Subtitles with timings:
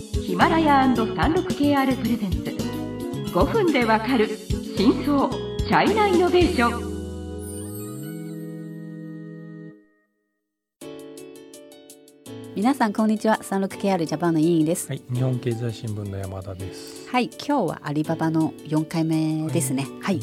[0.00, 2.38] ヒマラヤ &36KR プレゼンツ。
[3.34, 4.28] 5分でわかる
[4.76, 6.90] 真相チャイナイノベーション。
[12.56, 13.38] 皆さんこんにちは。
[13.42, 14.88] 36KR ジャパンの委員です。
[14.88, 17.06] はい、日本経済新聞の山田です。
[17.10, 19.86] はい、今日はアリババの4回目ですね。
[20.00, 20.20] はい。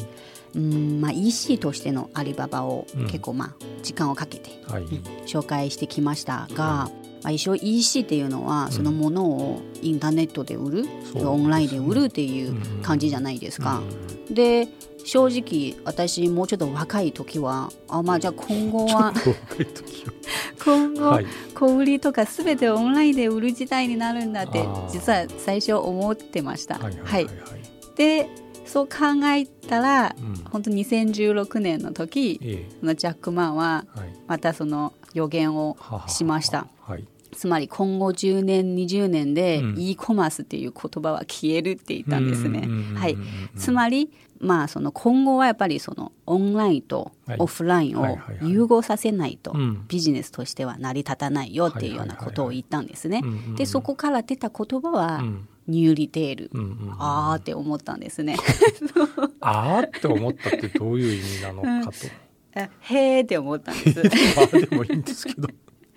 [0.56, 3.06] うん、まあ EC としてのアリババをうん。
[3.06, 3.54] 結構まあ
[3.84, 4.88] 時間をかけて、はい、うん
[5.24, 6.90] 紹介してきましたが、
[7.22, 13.78] まあ一応 EC っていうのはそのものをインターネットで売る、そうオンラインで売るっていう感じじゃないですか。
[13.78, 14.68] うんで
[15.04, 19.12] 正直私もうちょっと若い時はあまあじゃあ今後は
[20.62, 21.10] 今後、は。
[21.12, 26.78] はい、小売りとかすべてオンラインで売る時代になるんだって実は最初思ってました。
[26.78, 27.34] はい、はい、はい、はい。
[27.96, 28.28] で
[28.68, 28.96] そう考
[29.34, 33.84] えたらうん、本当2016年の時えそのジャック・マンは。
[34.26, 36.66] またその予言をはははしました。
[36.82, 37.04] はい。
[37.32, 42.68] つまり今後10年20年でうん e コマースっていう言葉は消えるって言ったんですね。
[42.94, 43.16] はい、
[43.56, 44.10] つまり
[44.40, 53.22] まあその今後はやっぱりそのオンラインとはいオフラインを融合させないとうんビジネスとしては成り立たないよっていうようなことを言ったんですね。
[53.56, 56.50] でそこから出た言葉はうんニューリテール。
[56.52, 58.36] うんうん、あーって思ったんですね。
[59.40, 61.98] あーって思ったってどういう意味なのかと。
[62.54, 64.02] あへーって思ったんです。
[64.36, 65.48] まあでもいいんですけど。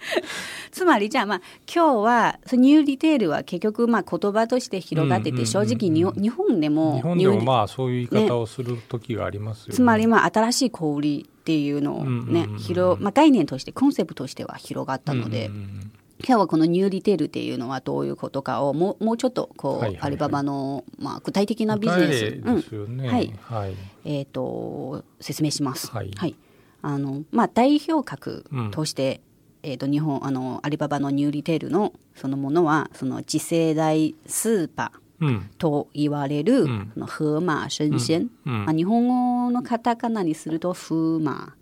[0.71, 1.41] つまりじゃあまあ
[1.73, 9.73] 今日はそのニューリテールは結局まあ言葉として広がっててうんうんうんうん正直に日本でも日本でもまあそういう言い方をする時がありますよね。
[9.75, 15.91] つまりまあ新しい小売りっていうのをうんうんうんうんね広まあ概念としてコンセプトとしては広がったのでうんうんうん
[16.27, 19.95] 今日はこのニューリテールっていうのはどういうことかをもうもうちょっとこはいはいはい。
[19.95, 22.31] うアリババのまあ具体的なビジネス。
[22.31, 22.41] ね。
[22.43, 23.07] うん。
[23.07, 23.33] はい。
[23.41, 23.75] はい。
[24.05, 25.91] えー、と説明します。
[25.91, 26.11] はい。
[26.83, 29.21] あのまあ、代表格として、
[29.61, 35.49] えー、と日本あのアリババのニューリテールのそのものはその次世代スーパーうん。
[35.59, 36.91] と言われる、ん。
[36.95, 38.65] そのフーマー生鮮、うん。
[38.65, 41.53] まあ、日本語のカタカナにするとフーマ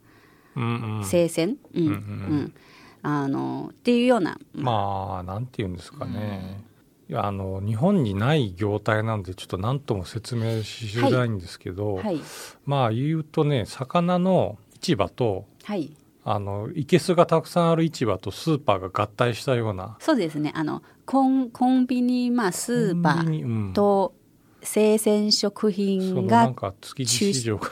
[0.55, 0.63] うん。
[0.63, 1.01] うん。
[1.01, 1.91] ー生鮮、うんうん。
[1.91, 2.53] うん
[3.01, 6.63] あのっていうような、まあなんて言うんですかね、
[7.09, 12.19] いやあの日本にない業態なんでちょっと何とも説明しづらいんですけど、はい。
[12.65, 15.95] まあ言うとね魚の市場とはい。
[16.25, 20.51] あの生けすがたくさんある市場とスーパーが合体したようなそうですね。
[20.53, 24.13] あのコンコンビニ、まあ、スーパーと
[24.61, 27.71] 生鮮食そ品のながんか築地市場が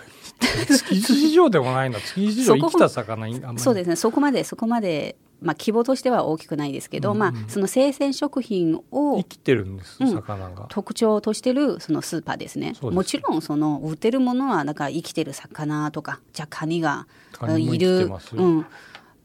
[0.67, 3.59] 築地市場でもないな築地市場生きた魚いあんまり。
[3.59, 3.95] そうですね。
[3.95, 7.19] そこまでそこまで、まあ、規模としては大きくないですけど、うん。
[7.19, 10.11] まあ、その生鮮食品を生きてるんですうん。
[10.11, 12.73] 魚が、特徴としてるそのスーパーですね。
[12.81, 17.07] もちろんその売ってるものはだから生きてる魚とかじゃあカニが
[17.57, 18.09] いる。
[18.33, 18.65] うん、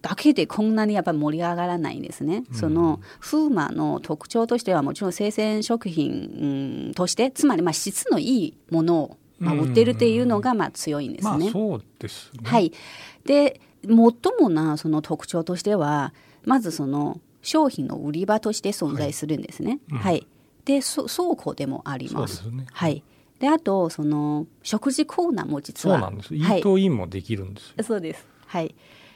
[0.03, 11.31] だけでこんなにやっぱり盛り上がらないんですね、そのフーマの特徴としてはもちろん生鮮食品、うんとしてつまりまあ質のいいものを、まあ、売ってるっていうのがまあ強いんですね。
[11.31, 12.73] まあそうですね、はい、
[13.25, 16.15] で最もなその特徴としては
[16.45, 19.81] まずその商品の売り場として存在するんですね。
[19.91, 20.27] はい
[20.65, 22.45] でそ倉庫でもあります。
[22.45, 23.03] すねはい、
[23.41, 28.25] であとその食事コーナーも実はそうなんですイはいートインもできるんですよ、そうです。
[28.47, 28.75] はい。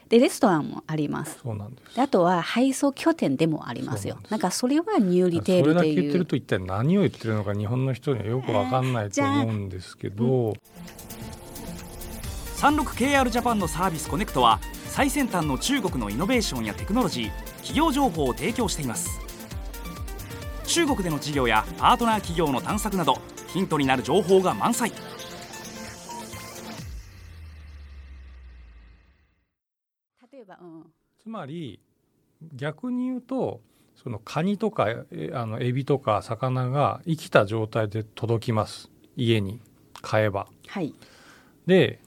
[0.09, 1.39] でレストランもあります。
[1.43, 1.97] そうなんです。
[1.97, 4.15] であとは配送拠点でもありますよ。
[4.15, 4.31] そうなんです。
[4.33, 6.03] なんかそれはニューリテーそれだけルっていう。
[6.03, 10.55] 言ってると一体何を言ってるのか日本の人にはよくわかんないと思うんですけど、
[12.57, 19.21] 36KR ジャパンのサービスコネクトは最先端の中国のイノベーションやテクノロジー企業情報を提供しています。
[20.67, 23.19] 中国での事業やパートナー企業の探索など
[23.49, 24.93] ヒントになる情報が満載
[31.27, 31.81] つまり
[32.55, 33.61] 逆に言うと
[34.01, 39.61] そのカニとかえあのエビとか魚が生きた状態で届きます家に
[40.03, 40.47] 買えば。
[40.69, 40.95] はい。
[41.67, 41.99] で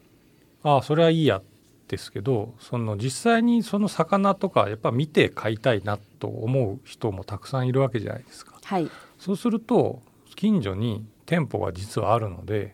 [0.64, 1.42] ああそれはいいや
[1.90, 8.58] ですけどその実際にその魚とかやっぱ見て買いたいなと思う人もたくさんいるわけじゃないですか。
[8.64, 8.90] はい。
[9.18, 10.02] そうすると
[10.38, 12.74] 近所に店舗が実はあるので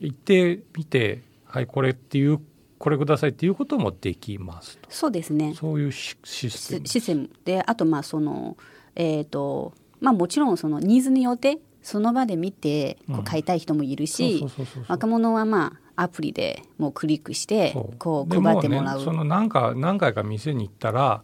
[0.00, 2.40] 行ってみてはいこれっていう
[2.78, 4.90] これくださいっていうこともできますと。
[4.90, 5.54] そうですね。
[5.54, 6.86] そういうシシステム。
[6.86, 7.30] シシステム。
[7.44, 8.56] であとまあその
[8.94, 14.44] えっ、とまあもちろんそのニーズによってその場で見てこう買いたい人もいるし、
[14.88, 18.98] 若者はまあアプリでもうクリックしてこうで配ってもらう。
[18.98, 21.22] ね、その何か何回か店に行ったら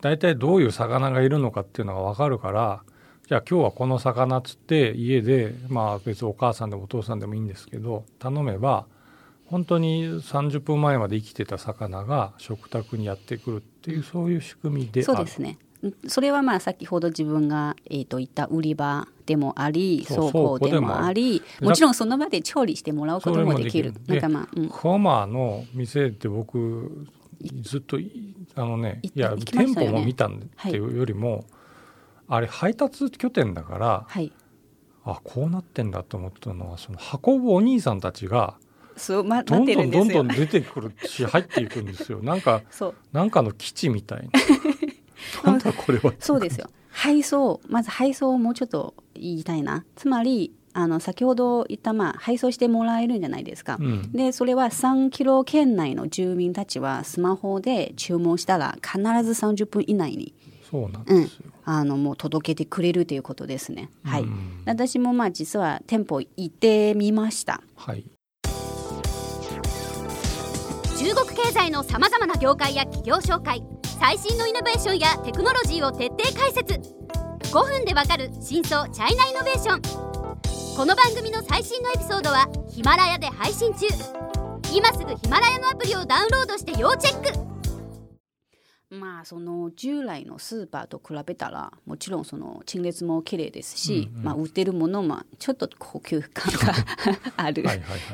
[0.00, 2.82] 大体どういう魚がいるのかっていうのが分かるから
[3.28, 8.86] じゃあ今日はこの魚っつって家でまあ別にお母さんでもお父さんでもいいんですけど頼めば
[9.52, 15.58] 本当に30分前まで生きてた魚が食卓にやってくるっていうそういう仕組みでそうですね。
[16.08, 23.92] それはまあ先ほど自分が、えー、と言った売り場でもありそう倉庫でもありももちろんその場で調理してもらうこともできる。
[24.06, 27.06] なんかまあ、うん、ホーマーの店って僕
[27.60, 31.44] ずっといあのねいや行きま店舗も見たんっていうよりも、
[32.26, 34.32] あれ配達拠点だからはい。
[35.04, 38.56] あこうなってんだと思ったのはその運ぶお兄さんたちが
[38.96, 42.20] そう、ま、どんどんどんどん出てくるし入っていくんですよ。
[42.22, 42.94] なんかそう。
[43.12, 44.28] なんかの基地みたい
[45.44, 45.50] な。
[45.52, 46.12] なんだこれは。
[46.18, 46.68] そうですよ。
[46.90, 49.84] 配送まず配送をもうちょっと言いたいな。
[49.96, 54.12] つまりあの先ほど言った、まあ、配送してもらえるんじゃないですか、うん。
[54.12, 60.34] でそれは3キロ圏内の住民たちはスマホで注文したら必ず30分以内に
[60.70, 63.90] そうなんうんですよ、あのもう届けてくれるということですね。
[64.04, 64.22] はい。
[64.22, 64.62] うん。
[64.64, 67.60] 私もまあ実は店舗行ってみました。
[67.76, 68.04] はい
[71.02, 73.64] 中国経済のさまざまな業界や企業紹介
[73.98, 76.74] 最新のイノベーションやテクノロジーを徹底解説。
[77.50, 79.82] 5分でわかる真相チャイナイノベーション。
[80.76, 83.88] この番組の最新のエピソードはヒマラヤで配信中。
[84.72, 87.51] 今すぐヒマラヤのアプリをダウンロードして要チェック。
[88.92, 94.24] まあその従来のスーパーと比べたらもちろんその陳列も綺麗ですし、うんうん。
[94.24, 96.74] まあ売ってるものもちょっと高級感が
[97.36, 97.64] ある。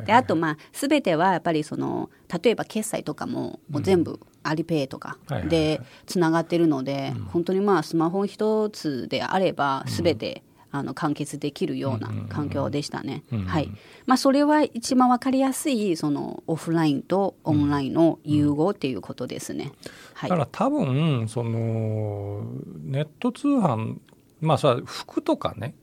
[0.06, 2.10] であとまあ全てはやっぱりその
[2.42, 13.22] 例えば決済とかももう全部アリペイとかでつながってるので、本当にまあスマホ一つであれば全て、あの完結できるような環境でしたね。
[13.46, 13.70] はい。
[14.06, 19.72] まあそれは一番わかりやすいそのオフラインとオンラインの融合っていうことですね。
[20.14, 20.42] はいだか。
[20.42, 22.44] ら多分その
[22.82, 23.96] ネット通販
[24.40, 25.74] まあそれは服とかね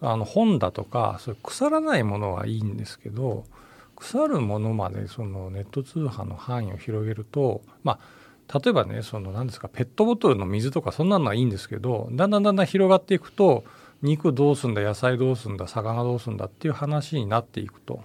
[0.00, 3.44] あの本だとかそ腐らないものはいいんですけど
[3.96, 13.64] 腐るものまでそのネット通販の範囲を広げるとまあ例えばねその何ですかペットボトルの水とかそんなのはいいんですけどだんだんだんだん広がっていくと
[14.02, 18.02] 肉どうすんだ野菜どうすんだ魚どうすんだっていう話になっていくと。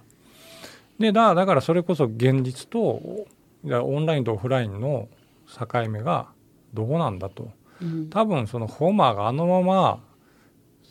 [0.98, 5.08] でだだからそれこそ現実とオンラインとオフラインの
[5.46, 6.28] 境目が
[6.72, 7.50] どこなんだと。
[7.80, 8.10] うん。
[8.10, 10.00] 多分そのホーマーがあのまま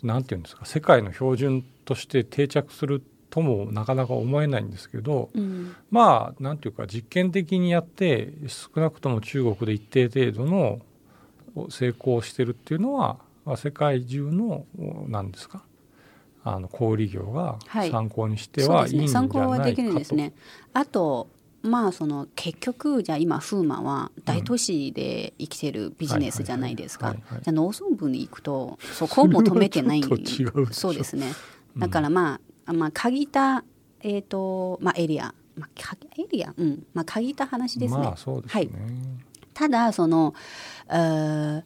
[0.01, 5.75] なんていうんですか世界の標準として定着するともなかなか思えないんですけどうん。
[5.91, 10.79] まあなんていうか実験的にやって少なくとも中国で一定程度の
[11.69, 14.65] 成功してるっていうのはまあ世界中の
[15.07, 15.63] なんですか？
[16.45, 19.39] あの小売業がはい参考にしてはいいんじゃないかと。
[19.39, 20.33] 参考はできるんですね。
[20.73, 21.29] あと
[21.61, 27.07] まあその結局じゃあ今フーマは大都市で生きてるビジネスじゃないですか。
[27.07, 31.31] はいはいはいはいはいじゃあ農村部に行くとそこを求めてないそうでしょそうですね。
[31.77, 33.63] だからまあ、まあ限った
[34.01, 36.53] えっ、とまあエリア、まあかエリア？
[36.57, 37.99] うんまあ限った話ですね。
[38.01, 38.73] まあそうですはいね。
[39.53, 40.33] ただその
[40.89, 41.63] えーや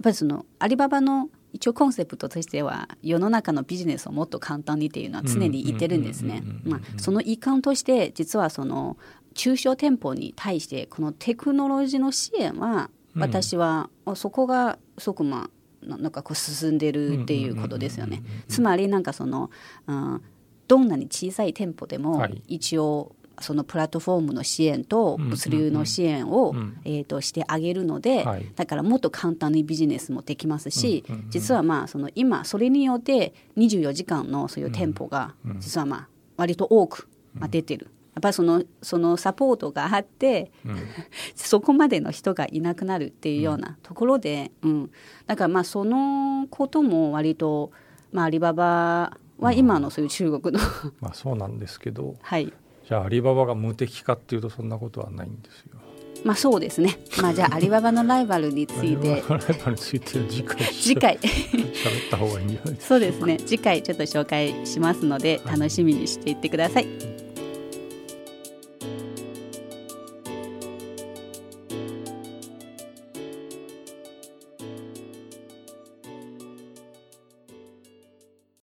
[0.00, 6.42] っぱりそのアリババの一応コンセプトとしては世の中のビジネスをもっと簡単にっていうのは常に言ってるんですね。
[6.64, 8.96] まあその一環として実はその
[9.34, 15.50] 中小店舗に対してこのテクノロジーの支援は私は、あそこがすごくま
[15.86, 18.22] あなんかこう進んでるっていうことですよね。
[18.48, 19.50] つまりなんかその、
[19.86, 20.22] うん、
[20.68, 28.46] どんなに小さい店舗でもはい一応そのプラットフォームの支援とうん物流の支援を、うんえー、としてあげるので、はい。
[28.54, 31.30] だからもっと簡単にビジネスもできますし、うんうんうん。
[31.30, 37.88] 実はまあその今それによって24時間のそういう店舗がうん実はまあ割と多く、まあ、出てる。
[38.14, 40.76] やっぱりそのそのサポートがあって、うん。
[41.34, 44.90] そこまでの人がいなくなるっていうようなところで、うん。
[45.26, 47.70] だからまあそのことも割と、
[48.12, 50.62] まあ、アリババは今のそういう中国の、
[51.00, 52.14] まあそうなんですけど。
[52.22, 52.52] はい
[52.88, 55.78] じゃあアリババが無敵かっていうとそんなことはないんですよ。
[56.24, 56.98] まあそうですね。
[57.20, 59.12] まあじゃあアリババのライバルについて。
[59.12, 61.18] アリババについては次回次回。
[61.22, 62.88] 喋った方がいいんじゃないですか。
[62.88, 63.38] そうですね。
[63.38, 67.21] 次回ちょっと紹介しますので楽しみにしていってください